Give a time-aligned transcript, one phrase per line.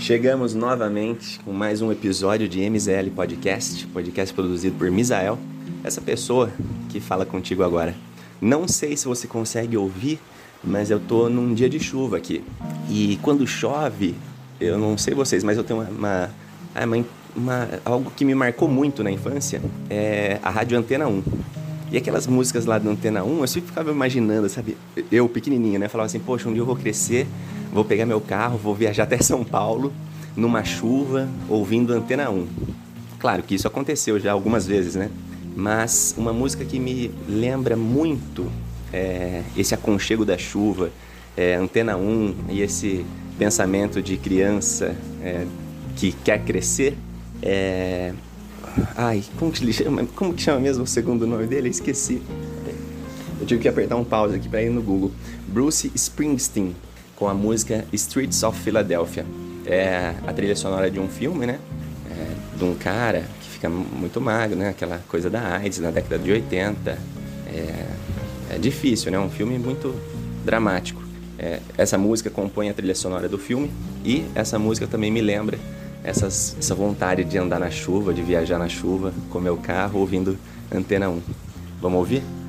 [0.00, 5.38] Chegamos novamente com mais um episódio de MZL Podcast, podcast produzido por Misael,
[5.84, 6.50] essa pessoa
[6.88, 7.94] que fala contigo agora.
[8.40, 10.18] Não sei se você consegue ouvir,
[10.64, 12.42] mas eu tô num dia de chuva aqui.
[12.88, 14.14] E quando chove,
[14.58, 16.30] eu não sei vocês, mas eu tenho uma, uma,
[16.74, 17.04] ah,
[17.36, 19.60] uma, algo que me marcou muito na infância,
[19.90, 21.22] é a Rádio Antena 1.
[21.92, 24.78] E aquelas músicas lá do Antena 1, eu sempre ficava imaginando, sabe?
[25.12, 25.88] Eu, pequenininho, né?
[25.88, 27.26] Falava assim, poxa, um dia eu vou crescer,
[27.72, 29.92] vou pegar meu carro, vou viajar até São Paulo,
[30.36, 32.46] numa chuva, ouvindo Antena 1.
[33.18, 35.10] Claro que isso aconteceu já algumas vezes, né?
[35.54, 38.50] Mas uma música que me lembra muito
[38.92, 40.90] é, esse aconchego da chuva,
[41.36, 43.04] é, Antena 1 e esse
[43.38, 45.46] pensamento de criança é,
[45.96, 46.96] que quer crescer
[47.42, 48.12] é,
[48.96, 50.06] Ai, como que chama?
[50.14, 51.68] Como que chama mesmo o segundo nome dele?
[51.68, 52.22] esqueci.
[53.40, 55.10] Eu tive que apertar um pause aqui para ir no Google.
[55.48, 56.76] Bruce Springsteen,
[57.20, 59.26] com a música Streets of Philadelphia.
[59.66, 61.60] É a trilha sonora de um filme, né?
[62.10, 64.70] É, de um cara que fica muito magro, né?
[64.70, 66.98] Aquela coisa da AIDS na década de 80.
[67.46, 67.86] É,
[68.54, 69.18] é difícil, né?
[69.18, 69.94] Um filme muito
[70.46, 71.02] dramático.
[71.38, 73.70] É, essa música compõe a trilha sonora do filme
[74.02, 75.58] e essa música também me lembra
[76.02, 80.38] essas, essa vontade de andar na chuva, de viajar na chuva com meu carro ouvindo
[80.72, 81.20] Antena 1.
[81.82, 82.39] Vamos ouvir?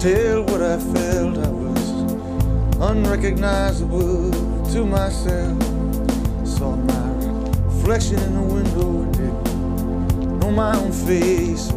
[0.00, 1.36] Tell what I felt.
[1.36, 1.90] I was
[2.80, 4.30] unrecognizable
[4.72, 5.62] to myself.
[6.46, 7.08] Saw my
[7.66, 11.70] reflection in the window and didn't know my own face.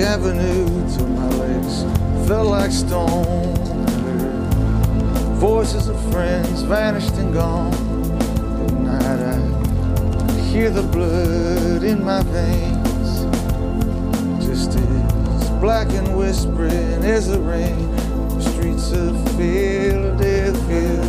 [0.00, 1.82] Avenue till my legs
[2.28, 3.54] felt like stone.
[5.38, 7.72] Voices of friends vanished and gone.
[8.86, 9.20] At night
[10.30, 13.24] I hear the blood in my veins,
[14.44, 17.90] just as black and whispering as the rain.
[18.36, 21.07] The streets of Philadelphia.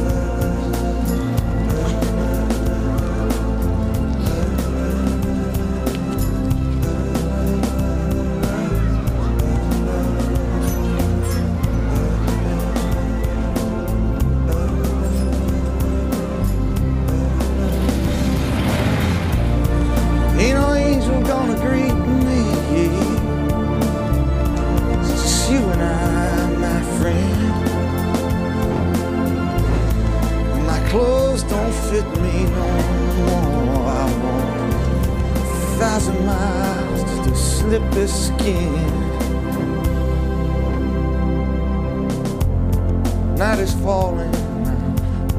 [31.90, 32.68] Fit me no
[33.18, 33.88] more.
[33.88, 34.74] I want
[35.34, 35.48] a
[35.80, 38.74] thousand miles to slip this skin.
[43.36, 44.32] Night is falling,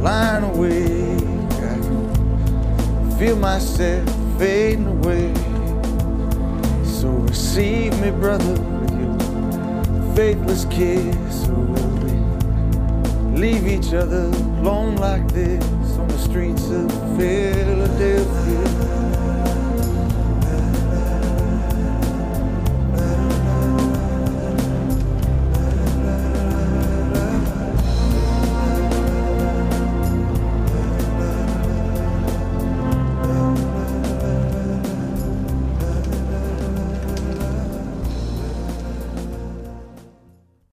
[0.02, 1.22] lying awake.
[1.62, 5.32] I feel myself fading away.
[6.84, 11.89] So receive me, brother, with your faithless kiss
[13.34, 14.24] leave each other
[14.60, 15.64] alone like this
[15.98, 17.49] on the streets of fear.